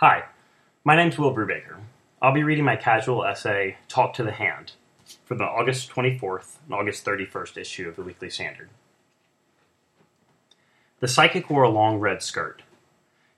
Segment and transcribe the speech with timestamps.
[0.00, 0.24] Hi,
[0.82, 1.76] my name's Will Brubaker.
[2.20, 4.72] I'll be reading my casual essay, Talk to the Hand,
[5.24, 8.70] for the August 24th and August 31st issue of the Weekly Standard.
[10.98, 12.62] The psychic wore a long red skirt.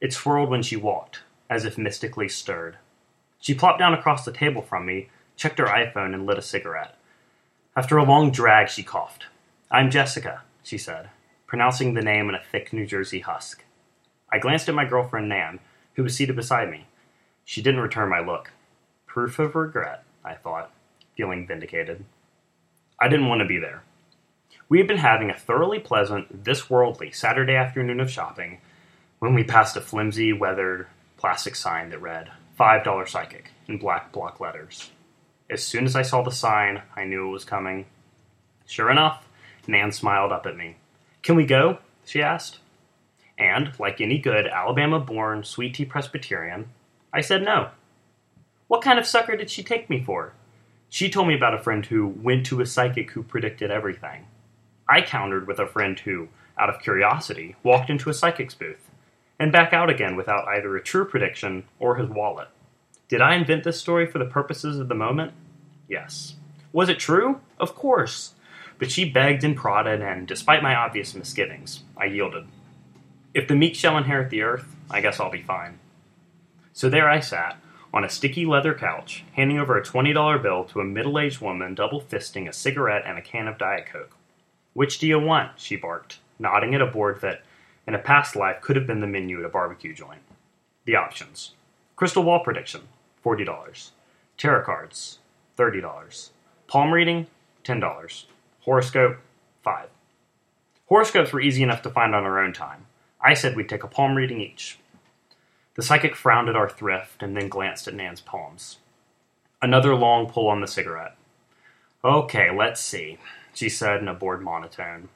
[0.00, 2.78] It swirled when she walked, as if mystically stirred.
[3.38, 6.96] She plopped down across the table from me, checked her iPhone, and lit a cigarette.
[7.76, 9.26] After a long drag, she coughed.
[9.70, 11.10] I'm Jessica, she said,
[11.46, 13.62] pronouncing the name in a thick New Jersey husk.
[14.32, 15.60] I glanced at my girlfriend Nan,
[15.96, 16.86] who was seated beside me.
[17.44, 18.52] She didn't return my look.
[19.06, 20.70] Proof of regret, I thought,
[21.16, 22.04] feeling vindicated.
[23.00, 23.82] I didn't want to be there.
[24.68, 28.58] We had been having a thoroughly pleasant, this worldly Saturday afternoon of shopping
[29.18, 34.40] when we passed a flimsy, weathered plastic sign that read, $5 psychic, in black block
[34.40, 34.90] letters.
[35.48, 37.86] As soon as I saw the sign, I knew it was coming.
[38.66, 39.26] Sure enough,
[39.66, 40.76] Nan smiled up at me.
[41.22, 41.78] Can we go?
[42.04, 42.58] she asked.
[43.38, 46.70] And, like any good Alabama born sweet tea Presbyterian,
[47.12, 47.70] I said no.
[48.68, 50.32] What kind of sucker did she take me for?
[50.88, 54.26] She told me about a friend who went to a psychic who predicted everything.
[54.88, 58.90] I countered with a friend who, out of curiosity, walked into a psychic's booth
[59.38, 62.48] and back out again without either a true prediction or his wallet.
[63.08, 65.32] Did I invent this story for the purposes of the moment?
[65.88, 66.34] Yes.
[66.72, 67.40] Was it true?
[67.58, 68.34] Of course.
[68.78, 72.46] But she begged and prodded, and despite my obvious misgivings, I yielded.
[73.36, 75.78] If the meek shall inherit the earth, I guess I'll be fine.
[76.72, 77.58] So there I sat,
[77.92, 81.74] on a sticky leather couch, handing over a $20 bill to a middle aged woman
[81.74, 84.16] double fisting a cigarette and a can of Diet Coke.
[84.72, 85.60] Which do you want?
[85.60, 87.42] she barked, nodding at a board that,
[87.86, 90.22] in a past life, could have been the menu at a barbecue joint.
[90.86, 91.52] The options
[91.94, 92.88] Crystal Ball Prediction,
[93.22, 93.90] $40.
[94.38, 95.18] Tarot Cards,
[95.58, 96.30] $30.
[96.68, 97.26] Palm Reading,
[97.64, 98.24] $10.
[98.60, 99.18] Horoscope,
[99.62, 99.88] 5
[100.86, 102.85] Horoscopes were easy enough to find on our own time.
[103.26, 104.78] I said we'd take a palm reading each.
[105.74, 108.78] The psychic frowned at our thrift and then glanced at Nan's palms.
[109.60, 111.16] Another long pull on the cigarette.
[112.04, 113.18] Okay, let's see,
[113.52, 115.08] she said in a bored monotone.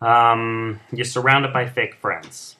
[0.00, 2.54] Um, you're surrounded by fake friends.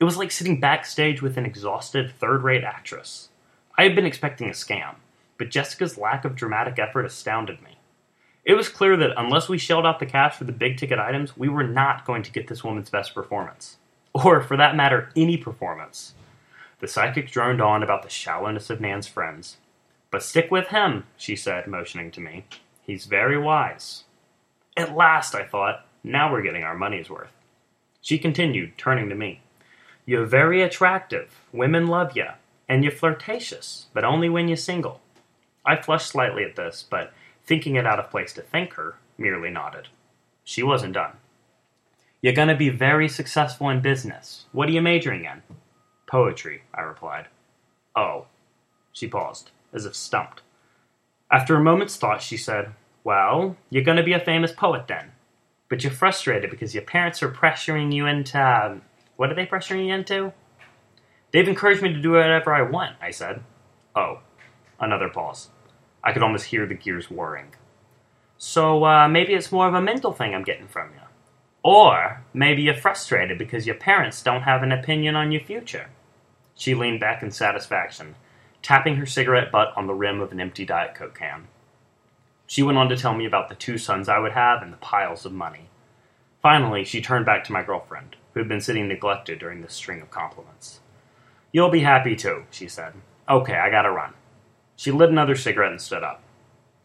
[0.00, 3.30] It was like sitting backstage with an exhausted third rate actress.
[3.76, 4.94] I had been expecting a scam,
[5.36, 7.78] but Jessica's lack of dramatic effort astounded me.
[8.44, 11.36] It was clear that unless we shelled out the cash for the big ticket items,
[11.36, 13.78] we were not going to get this woman's best performance
[14.12, 16.14] or for that matter, any performance.
[16.80, 19.56] The psychic droned on about the shallowness of Nan's friends.
[20.10, 22.44] But stick with him, she said, motioning to me.
[22.82, 24.04] He's very wise.
[24.76, 27.32] At last, I thought, now we're getting our money's worth.
[28.00, 29.42] She continued, turning to me.
[30.06, 31.40] You're very attractive.
[31.52, 32.28] Women love you.
[32.68, 35.00] And you're flirtatious, but only when you're single.
[35.66, 37.12] I flushed slightly at this, but
[37.44, 39.88] thinking it out of place to thank her, merely nodded.
[40.44, 41.12] She wasn't done.
[42.20, 44.46] You're going to be very successful in business.
[44.52, 45.42] What are you majoring in?
[46.06, 47.26] Poetry, I replied.
[47.94, 48.26] Oh.
[48.92, 50.42] She paused, as if stumped.
[51.30, 52.72] After a moment's thought, she said,
[53.04, 55.12] Well, you're going to be a famous poet then.
[55.68, 58.80] But you're frustrated because your parents are pressuring you into.
[59.16, 60.32] What are they pressuring you into?
[61.32, 63.44] They've encouraged me to do whatever I want, I said.
[63.94, 64.20] Oh.
[64.80, 65.50] Another pause.
[66.02, 67.54] I could almost hear the gears whirring.
[68.38, 71.07] So uh, maybe it's more of a mental thing I'm getting from you.
[71.62, 75.88] Or maybe you're frustrated because your parents don't have an opinion on your future.
[76.54, 78.14] She leaned back in satisfaction,
[78.62, 81.48] tapping her cigarette butt on the rim of an empty Diet Coke can.
[82.46, 84.78] She went on to tell me about the two sons I would have and the
[84.78, 85.68] piles of money.
[86.40, 90.00] Finally, she turned back to my girlfriend, who had been sitting neglected during this string
[90.00, 90.80] of compliments.
[91.52, 92.94] You'll be happy too, she said.
[93.28, 94.14] Okay, I gotta run.
[94.76, 96.22] She lit another cigarette and stood up.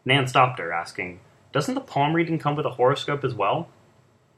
[0.04, 1.20] Nan stopped her, asking,
[1.52, 3.68] Doesn't the palm reading come with a horoscope as well?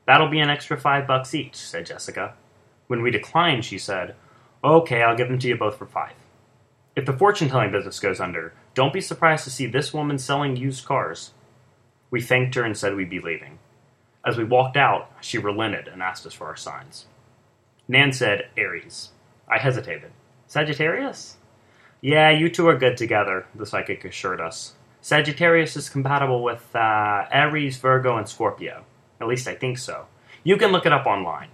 [0.07, 2.35] That'll be an extra five bucks each, said Jessica.
[2.87, 4.15] When we declined, she said,
[4.65, 6.15] Okay, I'll give them to you both for five.
[6.95, 10.57] If the fortune telling business goes under, don't be surprised to see this woman selling
[10.57, 11.33] used cars.
[12.11, 13.59] We thanked her and said we'd be leaving.
[14.25, 17.07] As we walked out, she relented and asked us for our signs.
[17.87, 19.11] Nan said Aries.
[19.49, 20.11] I hesitated.
[20.47, 21.37] Sagittarius?
[22.01, 24.75] Yeah, you two are good together, the psychic assured us.
[25.01, 28.85] Sagittarius is compatible with uh, Aries, Virgo, and Scorpio.
[29.21, 30.07] At least I think so.
[30.45, 31.49] You can look it up online.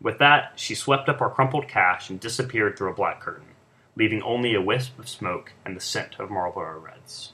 [0.00, 3.48] With that, she swept up our crumpled cash and disappeared through a black curtain,
[3.96, 7.32] leaving only a wisp of smoke and the scent of Marlboro Reds.